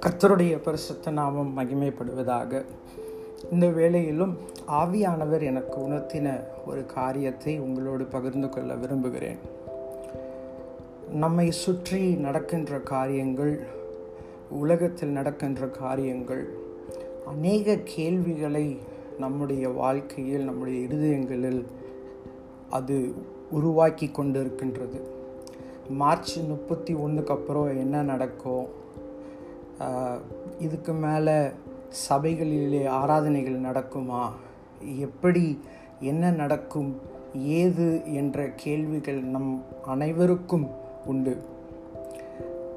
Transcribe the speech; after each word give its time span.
கர்த்தருடைய 0.00 0.58
பரிசுத்த 0.62 1.10
நாமம் 1.10 1.56
மகிமைப்படுவதாக. 1.56 2.64
இந்த 3.50 3.66
வேளையிலும் 3.66 4.34
ஆவியானவர் 4.68 5.42
எனக்கு 5.42 5.80
உணர்த்தின 5.80 6.40
ஒரு 6.66 6.86
காரியத்தை 6.86 7.58
உங்களோடு 7.58 8.04
பகிர்ந்து 8.04 8.48
கொள்ள 8.48 8.74
விரும்புகிறேன். 8.74 9.38
நம்மை 11.12 11.50
சுற்றி 11.50 12.14
நடக்கின்ற 12.14 12.80
காரியங்கள் 12.80 13.66
உலகத்தில் 14.50 15.08
நடக்கின்ற 15.08 15.66
காரியங்கள் 15.66 16.48
அநேக 17.26 17.78
கேள்விகளை 17.84 18.78
நம்முடைய 19.18 19.68
வாழ்க்கையில் 19.68 20.44
நம்முடைய 20.44 20.86
இருதயங்களில் 20.86 21.64
அது 22.70 23.14
உருவாக்கி 23.50 24.10
கொண்டு 24.10 24.40
இருக்கின்றது 24.40 25.08
மார்ச் 25.88 26.38
முப்பத்தி 26.38 26.94
ஒன்றுக்கு 26.94 27.32
அப்புறம் 27.32 27.66
என்ன 27.66 28.02
நடக்கும் 28.02 28.66
இதுக்கு 30.58 30.92
மேலே 30.92 31.48
சபைகளிலே 32.08 32.88
ஆராதனைகள் 32.88 33.60
நடக்குமா? 33.60 34.28
எப்படி 34.98 35.60
என்ன 36.00 36.30
நடக்கும்? 36.30 37.00
ஏது 37.34 38.14
என்ற 38.14 38.48
கேள்விகள் 38.56 39.22
நம் 39.22 39.62
அனைவருக்கும் 39.86 40.70
உண்டு. 41.06 41.42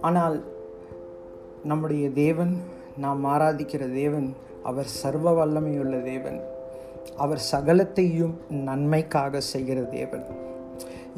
ஆனால் 0.00 0.44
நம்முடைய 1.64 2.10
தேவன் 2.10 2.58
நாம் 2.96 3.24
ஆராதிக்கிற 3.24 3.92
தேவன் 3.92 4.34
அவர் 4.62 4.84
சர்வ 4.84 5.46
வல்லமையுள்ள 5.46 6.02
தேவன். 6.02 6.40
அவர் 7.16 7.42
சகலத்தையும் 7.52 8.32
நன்மைக்காக 8.48 9.40
செய்கிற 9.40 9.80
தேவன். 9.80 10.50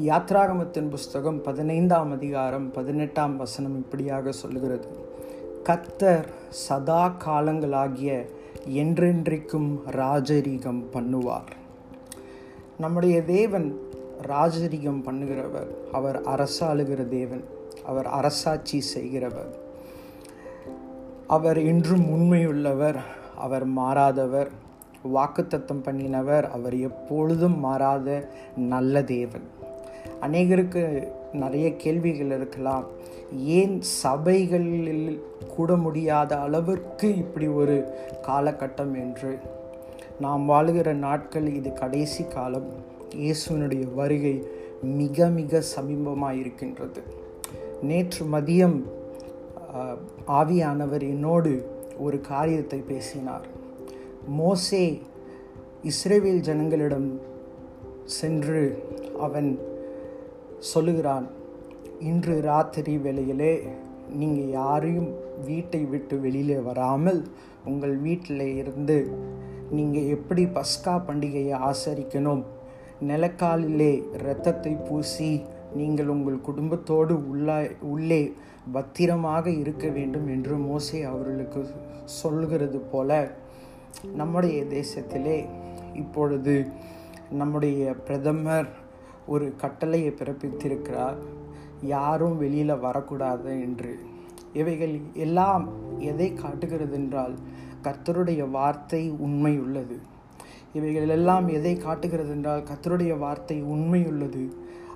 யாத்ராகமத்தின் 0.03 0.89
புஸ்தகம் 0.89 1.41
பதினைந்தாம் 1.41 2.11
அதிகாரம் 2.11 2.71
பதினெட்டாம் 2.71 3.37
வசனம் 3.37 3.75
இப்படியாக 3.75 4.31
சொல்லுகிறது. 4.31 4.87
கத்தர் 5.63 6.23
சதா 6.49 7.15
காலங்களாகிய 7.25 8.25
என்றென்றைக்கும் 8.69 9.79
ராஜரீகம் 9.91 10.83
பண்ணுவார். 10.93 11.51
நம்முடைய 12.77 13.23
தேவன் 13.23 13.79
ராஜரீகம் 14.27 15.03
பண்ணுகிறவர். 15.05 15.67
அவர் 15.91 16.21
அரசாளுகிற 16.23 17.07
தேவன். 17.07 17.43
அவர் 17.85 18.05
அரசாட்சி 18.05 18.81
செய்கிறவர். 18.81 19.55
அவர் 21.27 21.59
இன்றும் 21.59 22.05
உண்மையுள்ளவர். 22.05 22.97
அவர் 23.37 23.67
மாறாதவர். 23.67 24.47
வாக்குத்தத்தம் 25.13 25.83
பண்ணினவர். 25.83 26.49
அவர் 26.49 26.77
எப்பொழுதும் 26.79 27.59
மாறாத 27.59 28.29
நல்ல 28.55 29.03
தேவன். 29.03 29.63
அநேகருக்கு 30.25 30.83
நிறைய 31.33 31.67
கேள்விகள் 31.75 32.33
இருக்கலாம். 32.37 32.85
ஏன் 33.59 33.75
சபைகளில் 33.81 35.21
கூட 35.55 35.75
முடியாத 35.75 36.31
அளவிற்கு 36.37 37.07
இப்படி 37.17 37.47
ஒரு 37.61 37.77
காலகட்டம் 38.27 38.93
என்று? 39.03 39.31
நாம் 40.19 40.43
வாழுகிற 40.49 40.89
நாட்கள் 40.93 41.47
இது 41.53 41.73
கடைசி 41.73 42.23
காலம். 42.35 42.69
இயேசுனுடைய 43.15 43.85
வருகை 43.95 44.35
மிக 44.99 45.27
மிக 45.39 45.61
சமீபமாக 45.75 46.39
இருக்கின்றது. 46.39 47.01
நேற்று 47.81 48.23
மதியம் 48.25 48.77
ஆவியானவர் 50.39 51.03
என்னோடு 51.13 51.51
ஒரு 51.97 52.17
காரியத்தை 52.21 52.79
பேசினார். 52.79 53.45
மோசே 54.39 54.83
இஸ்ரேவேல் 55.89 56.45
ஜனங்களிடம் 56.47 57.09
சென்று 58.19 58.61
அவன் 59.19 59.49
சொல்லுகிறான் 60.59 61.29
இன்று 61.99 62.41
ராத்திரி 62.41 62.97
வேளையிலே 62.97 63.63
நீங்கள் 64.09 64.49
யாரையும் 64.49 65.13
வீட்டை 65.45 65.85
விட்டு 65.85 66.19
வெளியில் 66.19 66.61
வராமல் 66.61 67.27
உங்கள் 67.65 67.97
வீட்டில் 67.97 68.55
இருந்து 68.55 69.17
நீங்கள் 69.69 70.07
எப்படி 70.07 70.45
பஸ்கா 70.45 70.85
பண்டிகையை 70.85 71.71
ஆசரிக்கணும்? 71.71 72.43
நிலக்காலிலே 73.01 74.03
இரத்தத்தை 74.13 74.71
பூசி 74.71 75.41
நீங்கள் 75.73 76.07
உங்கள் 76.07 76.41
குடும்பத்தோடு 76.41 77.13
உள்ளா 77.13 77.77
உள்ளே 77.81 78.33
பத்திரமாக 78.71 79.49
இருக்க 79.49 79.87
வேண்டும் 79.87 80.27
என்று 80.27 80.57
மோசை 80.57 81.03
அவர்களுக்கு 81.03 81.69
சொல்கிறது 82.03 82.79
போல 82.79 83.31
நம்முடைய 84.13 84.63
தேசத்திலே 84.63 85.45
இப்பொழுது 85.93 86.65
நம்முடைய 87.29 87.95
பிரதமர் 88.07 88.69
ஒரு 89.27 89.53
கட்டளையை 89.57 90.11
பிறப்பித்திருக்கிறார். 90.11 91.15
யாரும் 91.81 92.37
வெளியில் 92.37 92.79
வரக்கூடாது 92.79 93.61
என்று. 93.61 93.99
இவைகள் 94.53 94.99
எல்லாம் 95.13 95.69
எதை 95.99 96.33
காட்டுகிறது 96.33 96.93
என்றால் 96.93 97.35
கர்த்தருடைய 97.83 98.51
வார்த்தை 98.51 99.09
உண்மை 99.09 99.59
உள்ளது 99.59 99.99
இவைகள் 100.73 101.07
எல்லாம் 101.07 101.47
எதை 101.47 101.77
காட்டுகிறது 101.77 102.29
என்றால் 102.29 102.63
கர்த்தருடைய 102.63 103.17
வார்த்தை 103.17 103.61
உண்மை 103.61 104.05
உள்ளது 104.05 104.43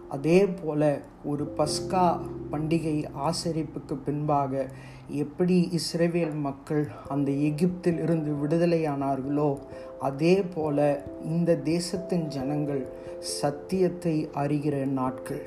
அதே 0.10 0.46
போல 0.46 1.00
ஒரு 1.26 1.54
பஸ்கா 1.58 2.20
பண்டிகை 2.52 3.06
ஆசரிப்புக்கு 3.20 3.96
பின்பாக 4.06 4.68
எப்படி 5.10 5.70
இஸ்ரேவேல் 5.72 6.36
மக்கள் 6.40 6.88
அந்த 7.08 7.32
எகிப்தில் 7.32 8.02
இருந்து 8.04 8.32
விடுதலையானார்களோ 8.42 9.58
அதே 10.00 10.42
போல 10.42 11.04
இந்த 11.24 11.56
தேசத்தின் 11.56 12.26
ஜனங்கள் 12.26 12.88
சத்தியத்தை 13.20 14.30
அறிகிற 14.34 14.86
நாட்கள். 14.86 15.42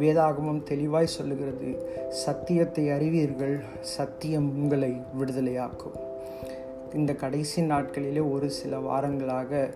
வேதாகமம் 0.00 0.62
தெளிவாய் 0.62 1.06
சொல்லுகிறது 1.06 1.70
சத்தியத்தை 2.10 2.90
அறிவீர்கள் 2.90 3.64
சத்தியம் 3.80 4.56
உங்களை 4.56 4.92
விடுதலையாக்கும். 5.18 5.96
இந்த 6.94 7.14
கடைசி 7.14 7.62
நாட்களிலே 7.62 8.30
ஒரு 8.30 8.50
சில 8.50 8.78
வாரங்களாக 8.78 9.70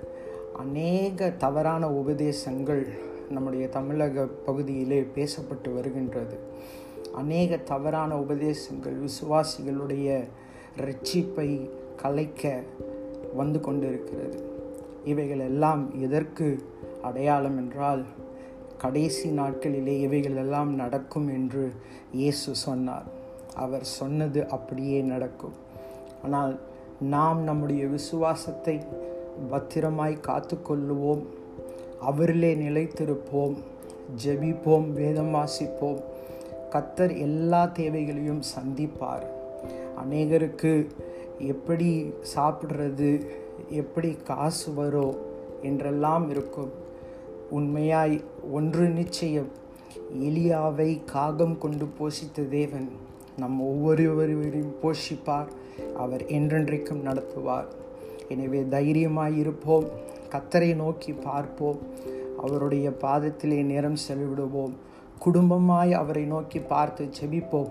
அநேக 0.59 1.31
தவறான 1.31 1.89
உபதேசங்கள் 1.89 2.85
நம்முடைய 3.33 3.65
தமிழக 3.69 4.25
பகுதியிலே 4.47 5.01
பேசப்பட்டு 5.17 5.71
வருகின்றது. 5.75 6.37
அநேக 7.15 7.57
தவறான 7.71 8.13
உபதேசங்கள் 8.19 8.97
விசுவாசிகளுடைய 9.07 10.09
ரட்சிப்பை 10.79 11.49
கலைக்க 12.03 12.53
வந்து 13.35 13.59
கொண்டிருக்கிறது. 13.61 14.39
இவைகள் 15.05 15.43
எல்லாம் 15.51 15.83
எதற்கு 16.01 16.47
அடையாளம் 17.03 17.57
என்றால் 17.57 18.03
கடைசி 18.79 19.29
நாட்களிலே 19.31 19.95
இவைகள் 20.01 20.37
எல்லாம் 20.37 20.71
நடக்கும் 20.75 21.29
என்று 21.29 21.65
இயேசு 22.13 22.51
சொன்னார். 22.67 23.09
அவர் 23.55 23.85
சொன்னது 23.99 24.41
அப்படியே 24.49 25.01
நடக்கும். 25.13 25.57
ஆனால் 26.25 26.55
நாம் 27.15 27.41
நம்முடைய 27.43 27.85
விசுவாசத்தை 27.87 28.77
பத்திரமாய் 29.51 30.15
காத்து 30.21 30.57
கொள்ளுவோம் 30.69 31.23
அவரிலே 32.09 32.53
நிலைத்திருப்போம் 32.65 33.55
ஜெபிப்போம் 34.25 34.93
வேதம் 34.93 35.35
வாசிப்போம். 35.35 36.01
கத்தர் 36.71 37.19
எல்லா 37.19 37.67
தேவைகளையும் 37.67 38.43
சந்திப்பார். 38.55 39.25
அநேகருக்கு 40.03 40.87
எப்படி 41.39 42.13
சாப்பிட்றது 42.37 43.11
எப்படி 43.69 44.11
காசு 44.25 44.75
வரும் 44.75 45.17
என்றெல்லாம் 45.63 46.31
இருக்கும். 46.31 46.73
உண்மையாய் 47.51 48.17
ஒன்று 48.53 48.89
நிச்சயம் 48.89 49.51
எலியாவை 50.21 50.91
காகம் 51.05 51.59
கொண்டு 51.59 51.87
போஷித்த 51.99 52.49
தேவன் 52.49 52.89
நம் 53.37 53.59
ஒவ்வொருவரையும் 53.61 54.75
போஷிப்பார் 54.83 55.51
அவர் 55.97 56.25
என்றென்றைக்கும் 56.27 57.05
நடத்துவார். 57.09 57.69
எனவே 58.29 58.61
தைரியமாய் 58.69 59.39
இருப்போம் 59.39 59.87
கத்தரை 60.33 60.75
நோக்கி 60.75 61.13
பார்ப்போம். 61.13 61.79
அவருடைய 62.39 62.91
பாதத்திலே 62.91 63.65
நேரம் 63.65 63.97
செலவிடுவோம். 64.09 64.73
குடும்பமாய் 65.25 65.93
அவரை 65.93 66.25
நோக்கி 66.25 66.59
பார்த்து 66.59 67.09
செபிப்போம் 67.21 67.69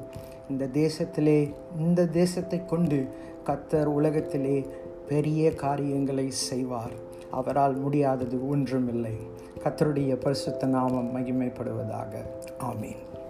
இந்த 0.50 0.68
தேசத்திலே 0.74 1.54
இந்த 1.80 2.08
தேசத்தை 2.08 2.66
கொண்டு 2.66 3.08
கத்தர் 3.46 3.84
உலகத்திலே 3.84 4.66
பெரிய 5.08 5.54
காரியங்களை 5.54 6.32
செய்வார். 6.32 7.10
அவரால் 7.32 7.76
முடியாதது 7.76 8.50
ஒன்றுமில்லை. 8.50 9.16
கத்தருடைய 9.64 10.16
பரிசுத்த 10.16 10.68
நாமம் 10.68 11.16
மகிமைப்படுவதாக. 11.16 12.14
ஆமீன். 12.60 13.21